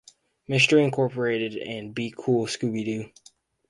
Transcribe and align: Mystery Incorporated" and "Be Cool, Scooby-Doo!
Mystery 0.47 0.83
Incorporated" 0.83 1.55
and 1.57 1.93
"Be 1.93 2.11
Cool, 2.17 2.47
Scooby-Doo! 2.47 3.11